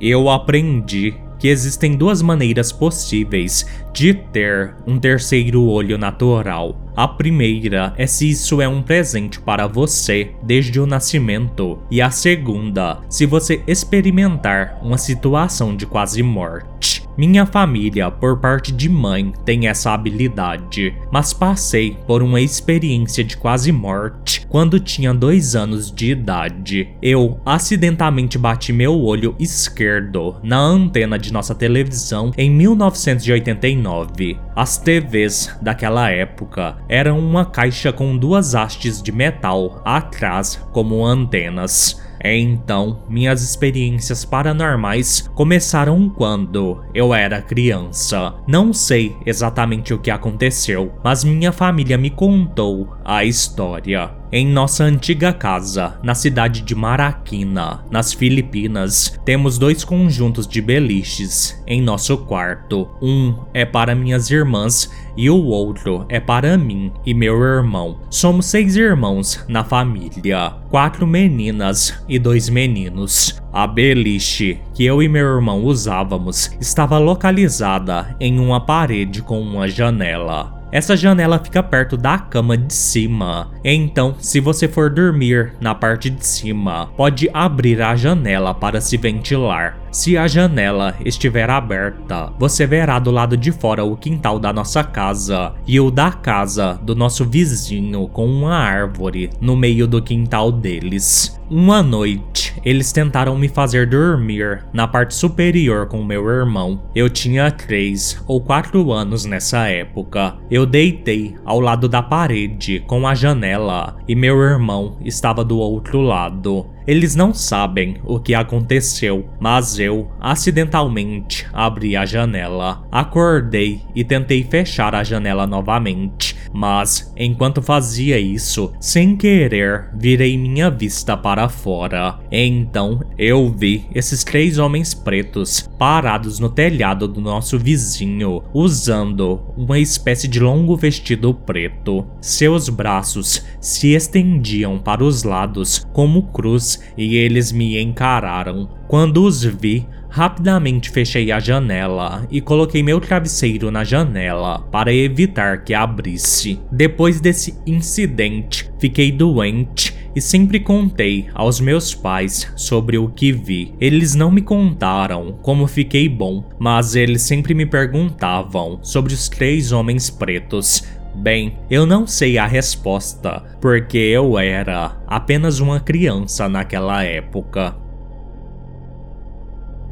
eu 0.00 0.28
aprendi 0.30 1.14
que 1.38 1.48
existem 1.48 1.96
duas 1.96 2.22
maneiras 2.22 2.72
possíveis 2.72 3.66
de 3.92 4.14
ter 4.14 4.74
um 4.86 4.98
terceiro 4.98 5.62
olho 5.64 5.98
natural. 5.98 6.80
A 6.96 7.06
primeira 7.06 7.92
é 7.98 8.06
se 8.06 8.30
isso 8.30 8.62
é 8.62 8.68
um 8.68 8.80
presente 8.80 9.40
para 9.40 9.66
você 9.66 10.30
desde 10.42 10.80
o 10.80 10.86
nascimento, 10.86 11.78
e 11.90 12.00
a 12.00 12.10
segunda, 12.10 13.00
se 13.10 13.26
você 13.26 13.62
experimentar 13.66 14.78
uma 14.82 14.96
situação 14.96 15.76
de 15.76 15.86
quase 15.86 16.22
morte. 16.22 16.93
Minha 17.16 17.46
família, 17.46 18.10
por 18.10 18.38
parte 18.38 18.72
de 18.72 18.88
mãe, 18.88 19.32
tem 19.44 19.68
essa 19.68 19.92
habilidade, 19.92 20.92
mas 21.12 21.32
passei 21.32 21.96
por 22.06 22.22
uma 22.22 22.40
experiência 22.40 23.22
de 23.22 23.36
quase 23.36 23.70
morte 23.70 24.44
quando 24.48 24.80
tinha 24.80 25.14
dois 25.14 25.54
anos 25.54 25.92
de 25.92 26.10
idade. 26.10 26.88
Eu 27.00 27.40
acidentalmente 27.46 28.36
bati 28.36 28.72
meu 28.72 29.00
olho 29.00 29.36
esquerdo 29.38 30.36
na 30.42 30.58
antena 30.58 31.16
de 31.16 31.32
nossa 31.32 31.54
televisão 31.54 32.32
em 32.36 32.50
1989. 32.50 34.36
As 34.56 34.76
TVs 34.76 35.56
daquela 35.62 36.10
época 36.10 36.76
eram 36.88 37.18
uma 37.20 37.44
caixa 37.44 37.92
com 37.92 38.16
duas 38.16 38.56
hastes 38.56 39.00
de 39.00 39.12
metal 39.12 39.80
atrás 39.84 40.60
como 40.72 41.04
antenas. 41.04 42.03
Então, 42.24 43.02
minhas 43.06 43.42
experiências 43.42 44.24
paranormais 44.24 45.28
começaram 45.34 46.08
quando 46.08 46.82
eu 46.94 47.12
era 47.12 47.42
criança. 47.42 48.34
Não 48.48 48.72
sei 48.72 49.14
exatamente 49.26 49.92
o 49.92 49.98
que 49.98 50.10
aconteceu, 50.10 50.92
mas 51.04 51.22
minha 51.22 51.52
família 51.52 51.98
me 51.98 52.08
contou 52.08 52.96
a 53.04 53.24
história. 53.24 54.10
Em 54.36 54.48
nossa 54.48 54.82
antiga 54.82 55.32
casa, 55.32 55.96
na 56.02 56.12
cidade 56.12 56.62
de 56.62 56.74
Maraquina, 56.74 57.84
nas 57.88 58.12
Filipinas, 58.12 59.16
temos 59.24 59.58
dois 59.58 59.84
conjuntos 59.84 60.44
de 60.44 60.60
beliches 60.60 61.62
em 61.68 61.80
nosso 61.80 62.18
quarto. 62.18 62.88
Um 63.00 63.32
é 63.54 63.64
para 63.64 63.94
minhas 63.94 64.32
irmãs 64.32 64.90
e 65.16 65.30
o 65.30 65.40
outro 65.40 66.04
é 66.08 66.18
para 66.18 66.58
mim 66.58 66.90
e 67.06 67.14
meu 67.14 67.40
irmão. 67.40 68.00
Somos 68.10 68.46
seis 68.46 68.74
irmãos 68.74 69.44
na 69.46 69.62
família, 69.62 70.54
quatro 70.68 71.06
meninas 71.06 72.02
e 72.08 72.18
dois 72.18 72.48
meninos. 72.48 73.40
A 73.52 73.68
beliche 73.68 74.58
que 74.74 74.84
eu 74.84 75.00
e 75.00 75.08
meu 75.08 75.36
irmão 75.36 75.62
usávamos 75.62 76.50
estava 76.60 76.98
localizada 76.98 78.16
em 78.18 78.40
uma 78.40 78.60
parede 78.60 79.22
com 79.22 79.40
uma 79.40 79.68
janela. 79.68 80.53
Essa 80.74 80.96
janela 80.96 81.38
fica 81.38 81.62
perto 81.62 81.96
da 81.96 82.18
cama 82.18 82.56
de 82.56 82.74
cima. 82.74 83.52
Então, 83.62 84.16
se 84.18 84.40
você 84.40 84.66
for 84.66 84.90
dormir 84.90 85.54
na 85.60 85.72
parte 85.72 86.10
de 86.10 86.26
cima, 86.26 86.90
pode 86.96 87.30
abrir 87.32 87.80
a 87.80 87.94
janela 87.94 88.52
para 88.52 88.80
se 88.80 88.96
ventilar. 88.96 89.78
Se 89.92 90.18
a 90.18 90.26
janela 90.26 90.96
estiver 91.04 91.48
aberta, 91.48 92.32
você 92.36 92.66
verá 92.66 92.98
do 92.98 93.12
lado 93.12 93.36
de 93.36 93.52
fora 93.52 93.84
o 93.84 93.96
quintal 93.96 94.40
da 94.40 94.52
nossa 94.52 94.82
casa 94.82 95.54
e 95.64 95.78
o 95.78 95.92
da 95.92 96.10
casa 96.10 96.76
do 96.82 96.96
nosso 96.96 97.24
vizinho 97.24 98.08
com 98.08 98.26
uma 98.26 98.56
árvore 98.56 99.30
no 99.40 99.54
meio 99.54 99.86
do 99.86 100.02
quintal 100.02 100.50
deles. 100.50 101.40
Uma 101.50 101.82
noite, 101.82 102.58
eles 102.64 102.90
tentaram 102.90 103.36
me 103.36 103.48
fazer 103.48 103.86
dormir 103.86 104.64
na 104.72 104.88
parte 104.88 105.14
superior 105.14 105.86
com 105.86 106.02
meu 106.02 106.26
irmão. 106.26 106.80
Eu 106.94 107.10
tinha 107.10 107.50
3 107.50 108.24
ou 108.26 108.40
4 108.40 108.90
anos 108.90 109.26
nessa 109.26 109.68
época. 109.68 110.36
Eu 110.50 110.64
deitei 110.64 111.36
ao 111.44 111.60
lado 111.60 111.86
da 111.86 112.02
parede 112.02 112.82
com 112.86 113.06
a 113.06 113.14
janela 113.14 113.96
e 114.08 114.14
meu 114.14 114.40
irmão 114.40 114.96
estava 115.04 115.44
do 115.44 115.58
outro 115.58 116.00
lado. 116.00 116.66
Eles 116.86 117.14
não 117.14 117.32
sabem 117.32 117.96
o 118.04 118.20
que 118.20 118.34
aconteceu, 118.34 119.28
mas 119.40 119.78
eu 119.78 120.10
acidentalmente 120.20 121.46
abri 121.52 121.96
a 121.96 122.04
janela. 122.04 122.86
Acordei 122.92 123.82
e 123.94 124.04
tentei 124.04 124.44
fechar 124.44 124.94
a 124.94 125.02
janela 125.02 125.46
novamente, 125.46 126.33
mas 126.54 127.12
enquanto 127.16 127.60
fazia 127.60 128.16
isso, 128.16 128.72
sem 128.78 129.16
querer, 129.16 129.90
virei 129.92 130.38
minha 130.38 130.70
vista 130.70 131.16
para 131.16 131.48
fora. 131.48 132.20
Então 132.30 133.00
eu 133.18 133.50
vi 133.50 133.86
esses 133.92 134.22
três 134.22 134.56
homens 134.56 134.94
pretos 134.94 135.68
parados 135.76 136.38
no 136.38 136.48
telhado 136.48 137.08
do 137.08 137.20
nosso 137.20 137.58
vizinho, 137.58 138.40
usando 138.54 139.40
uma 139.56 139.80
espécie 139.80 140.28
de 140.28 140.38
longo 140.38 140.76
vestido 140.76 141.34
preto. 141.34 142.06
Seus 142.20 142.68
braços 142.68 143.44
se 143.60 143.88
estendiam 143.88 144.78
para 144.78 145.02
os 145.02 145.24
lados 145.24 145.84
como 145.92 146.22
cruz 146.28 146.80
e 146.96 147.16
eles 147.16 147.50
me 147.50 147.82
encararam. 147.82 148.68
Quando 148.86 149.24
os 149.24 149.42
vi, 149.42 149.88
rapidamente 150.14 150.90
fechei 150.90 151.32
a 151.32 151.40
janela 151.40 152.24
e 152.30 152.40
coloquei 152.40 152.84
meu 152.84 153.00
travesseiro 153.00 153.68
na 153.68 153.82
janela 153.82 154.60
para 154.70 154.94
evitar 154.94 155.64
que 155.64 155.74
abrisse. 155.74 156.60
Depois 156.70 157.20
desse 157.20 157.58
incidente, 157.66 158.70
fiquei 158.78 159.10
doente 159.10 159.92
e 160.14 160.20
sempre 160.20 160.60
contei 160.60 161.26
aos 161.34 161.58
meus 161.58 161.96
pais 161.96 162.48
sobre 162.54 162.96
o 162.96 163.08
que 163.08 163.32
vi. 163.32 163.74
Eles 163.80 164.14
não 164.14 164.30
me 164.30 164.40
contaram 164.40 165.32
como 165.42 165.66
fiquei 165.66 166.08
bom, 166.08 166.48
mas 166.60 166.94
eles 166.94 167.22
sempre 167.22 167.52
me 167.52 167.66
perguntavam 167.66 168.78
sobre 168.84 169.12
os 169.12 169.28
três 169.28 169.72
homens 169.72 170.10
pretos 170.10 170.84
Bem, 171.16 171.56
eu 171.70 171.86
não 171.86 172.08
sei 172.08 172.38
a 172.38 172.46
resposta, 172.46 173.44
porque 173.60 173.96
eu 173.96 174.36
era 174.36 174.96
apenas 175.06 175.60
uma 175.60 175.78
criança 175.78 176.48
naquela 176.48 177.04
época. 177.04 177.83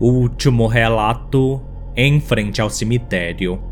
Último 0.04 0.66
relato 0.66 1.62
em 1.94 2.18
frente 2.18 2.60
ao 2.60 2.68
cemitério. 2.68 3.62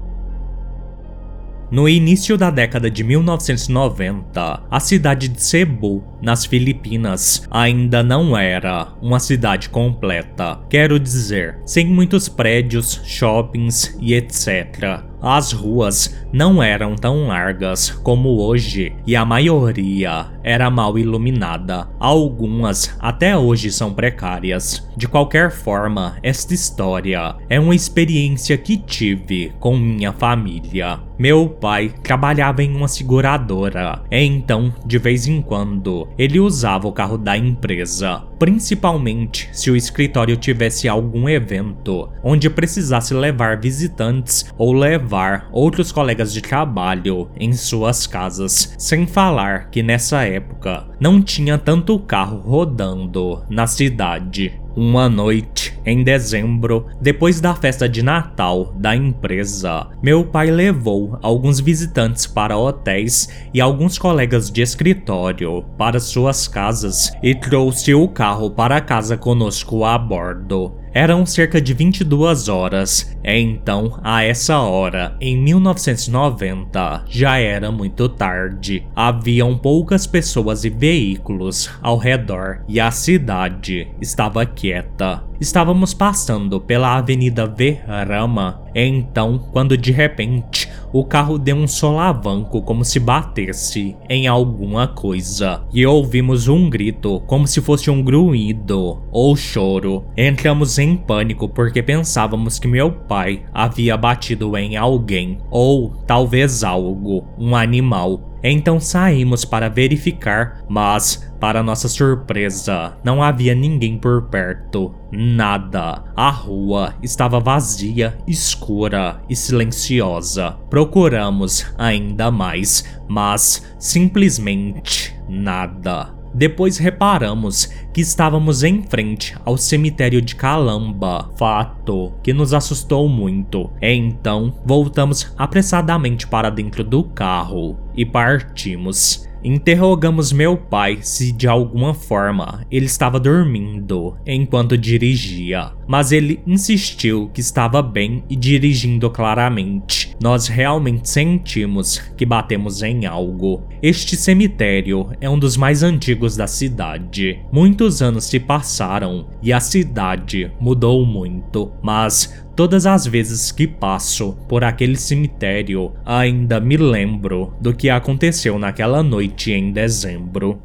No 1.72 1.88
início 1.88 2.38
da 2.38 2.52
década 2.52 2.88
de 2.88 3.02
1990, 3.02 4.62
a 4.70 4.80
cidade 4.80 5.26
de 5.26 5.42
Cebu, 5.42 6.04
nas 6.22 6.44
Filipinas, 6.44 7.48
ainda 7.50 8.04
não 8.04 8.36
era 8.36 8.92
uma 9.02 9.18
cidade 9.18 9.68
completa. 9.68 10.60
Quero 10.70 11.00
dizer, 11.00 11.58
sem 11.66 11.86
muitos 11.86 12.28
prédios, 12.28 13.00
shoppings 13.04 13.96
e 14.00 14.14
etc. 14.14 15.00
As 15.20 15.52
ruas 15.52 16.16
não 16.32 16.62
eram 16.62 16.94
tão 16.94 17.26
largas 17.26 17.90
como 17.90 18.40
hoje 18.40 18.92
e 19.04 19.14
a 19.14 19.24
maioria 19.24 20.26
era 20.42 20.70
mal 20.70 20.98
iluminada. 20.98 21.88
Algumas 21.98 22.96
até 22.98 23.37
hoje 23.37 23.70
são 23.70 23.92
precárias. 23.92 24.88
De 24.96 25.09
qualquer 25.09 25.50
forma, 25.50 26.16
esta 26.22 26.55
história 26.55 27.37
é 27.48 27.59
uma 27.59 27.74
experiência 27.74 28.57
que 28.57 28.76
tive 28.76 29.53
com 29.59 29.76
minha 29.76 30.12
família. 30.12 31.00
Meu 31.20 31.50
pai 31.50 31.92
trabalhava 32.03 32.62
em 32.62 32.74
uma 32.74 32.88
seguradora, 32.88 34.03
então, 34.11 34.72
de 34.87 34.96
vez 34.96 35.26
em 35.26 35.42
quando, 35.42 36.09
ele 36.16 36.40
usava 36.40 36.88
o 36.88 36.92
carro 36.92 37.18
da 37.18 37.37
empresa, 37.37 38.24
principalmente 38.38 39.46
se 39.53 39.70
o 39.70 39.76
escritório 39.76 40.35
tivesse 40.38 40.88
algum 40.88 41.29
evento 41.29 42.09
onde 42.24 42.48
precisasse 42.48 43.12
levar 43.12 43.61
visitantes 43.61 44.46
ou 44.57 44.72
levar 44.72 45.46
outros 45.53 45.92
colegas 45.92 46.33
de 46.33 46.40
trabalho 46.40 47.29
em 47.38 47.53
suas 47.53 48.07
casas, 48.07 48.74
sem 48.79 49.07
falar 49.07 49.68
que 49.68 49.83
nessa 49.83 50.24
época 50.30 50.86
não 51.00 51.20
tinha 51.20 51.58
tanto 51.58 51.98
carro 51.98 52.38
rodando 52.38 53.42
na 53.48 53.66
cidade. 53.66 54.60
Uma 54.76 55.08
noite, 55.08 55.76
em 55.84 56.04
dezembro, 56.04 56.86
depois 57.00 57.40
da 57.40 57.54
festa 57.54 57.88
de 57.88 58.02
Natal 58.02 58.72
da 58.76 58.94
empresa, 58.94 59.88
meu 60.00 60.24
pai 60.24 60.50
levou 60.50 61.18
alguns 61.20 61.58
visitantes 61.58 62.26
para 62.26 62.56
hotéis 62.56 63.28
e 63.52 63.60
alguns 63.60 63.98
colegas 63.98 64.50
de 64.50 64.62
escritório 64.62 65.64
para 65.76 65.98
suas 65.98 66.46
casas 66.46 67.12
e 67.20 67.34
trouxe 67.34 67.94
o 67.94 68.06
carro 68.06 68.50
para 68.50 68.80
casa 68.80 69.16
conosco 69.16 69.84
a 69.84 69.98
bordo. 69.98 70.79
Eram 70.92 71.24
cerca 71.24 71.61
de 71.61 71.72
22 71.72 72.48
horas. 72.48 73.16
Então, 73.22 73.98
a 74.03 74.24
essa 74.24 74.59
hora, 74.59 75.16
em 75.20 75.37
1990, 75.37 77.05
já 77.09 77.38
era 77.38 77.70
muito 77.70 78.09
tarde. 78.09 78.85
Haviam 78.94 79.57
poucas 79.57 80.07
pessoas 80.07 80.64
e 80.64 80.70
veículos 80.70 81.70
ao 81.81 81.96
redor 81.96 82.64
e 82.68 82.81
a 82.81 82.90
cidade 82.90 83.88
estava 84.00 84.44
quieta. 84.44 85.22
Estávamos 85.40 85.94
passando 85.94 86.61
pela 86.61 86.96
Avenida 86.96 87.46
Verrama, 87.46 88.62
então, 88.74 89.38
quando 89.53 89.76
de 89.76 89.90
repente 89.90 90.69
o 90.92 91.05
carro 91.05 91.38
deu 91.38 91.57
um 91.57 91.66
solavanco 91.66 92.62
como 92.62 92.85
se 92.85 92.98
batesse 92.98 93.96
em 94.09 94.26
alguma 94.26 94.88
coisa, 94.88 95.62
e 95.72 95.87
ouvimos 95.87 96.48
um 96.48 96.68
grito 96.68 97.20
como 97.26 97.46
se 97.46 97.61
fosse 97.61 97.90
um 97.90 98.03
grunhido 98.03 99.03
ou 99.11 99.37
choro. 99.37 100.05
Entramos 100.16 100.79
em 100.79 100.96
pânico 100.96 101.48
porque 101.48 101.83
pensávamos 101.83 102.59
que 102.59 102.68
meu 102.68 102.90
pai 102.92 103.42
havia 103.53 103.96
batido 103.96 104.57
em 104.57 104.76
alguém, 104.76 105.38
ou 105.50 105.90
talvez 106.07 106.64
algo, 106.64 107.24
um 107.38 107.55
animal. 107.55 108.29
Então 108.42 108.81
saímos 108.81 109.44
para 109.44 109.68
verificar, 109.68 110.62
mas, 110.68 111.31
para 111.38 111.62
nossa 111.62 111.88
surpresa, 111.88 112.96
não 113.05 113.22
havia 113.22 113.55
ninguém 113.55 113.98
por 113.98 114.22
perto. 114.29 114.94
Nada. 115.11 116.05
A 116.16 116.31
rua 116.31 116.94
estava 117.03 117.40
vazia, 117.40 118.16
escura 118.26 119.20
e 119.29 119.37
silenciosa. 119.37 120.57
Procuramos 120.68 121.66
ainda 121.76 122.31
mais, 122.31 122.85
mas 123.09 123.66
simplesmente 123.79 125.16
nada. 125.29 126.20
Depois 126.33 126.79
reparamos 126.79 127.70
que 127.92 128.00
estávamos 128.00 128.62
em 128.62 128.83
frente 128.83 129.35
ao 129.44 129.57
cemitério 129.57 130.22
de 130.22 130.37
Calamba, 130.37 131.29
fato 131.37 132.12
que 132.22 132.33
nos 132.33 132.55
assustou 132.55 133.09
muito. 133.09 133.70
Então 133.83 134.55
voltamos 134.64 135.33
apressadamente 135.37 136.26
para 136.26 136.50
dentro 136.50 136.85
do 136.85 137.03
carro 137.03 137.76
e 137.96 138.05
partimos. 138.05 139.29
Interrogamos 139.42 140.33
meu 140.33 140.55
pai 140.55 140.98
se 141.00 141.33
de 141.33 141.48
alguma 141.48 141.94
forma 141.94 142.66
ele 142.70 142.85
estava 142.85 143.18
dormindo 143.18 144.14
enquanto 144.26 144.76
dirigia, 144.76 145.72
mas 145.88 146.12
ele 146.12 146.42
insistiu 146.46 147.31
que 147.33 147.40
estava 147.40 147.81
bem 147.81 148.22
e 148.29 148.37
dirigindo 148.37 149.09
claramente. 149.09 150.14
Nós 150.22 150.46
realmente 150.46 151.09
sentimos 151.09 151.98
que 152.18 152.26
batemos 152.26 152.83
em 152.83 153.07
algo. 153.07 153.62
Este 153.83 154.14
cemitério 154.14 155.09
é 155.22 155.31
um 155.31 155.38
dos 155.38 155.57
mais 155.57 155.83
antigos 155.83 156.37
da 156.37 156.46
cidade. 156.46 157.40
Muitos 157.50 158.03
anos 158.03 158.24
se 158.24 158.38
passaram 158.38 159.26
e 159.42 159.55
a 159.55 159.61
cidade 159.61 160.53
mudou 160.61 161.07
muito, 161.07 161.72
mas 161.83 162.31
Todas 162.61 162.85
as 162.85 163.07
vezes 163.07 163.50
que 163.50 163.66
passo 163.66 164.37
por 164.46 164.62
aquele 164.62 164.96
cemitério, 164.96 165.92
ainda 166.05 166.61
me 166.61 166.76
lembro 166.76 167.55
do 167.59 167.72
que 167.80 167.88
aconteceu 167.88 168.58
naquela 168.58 169.02
noite 169.02 169.52
em 169.52 169.72
dezembro. 169.72 170.60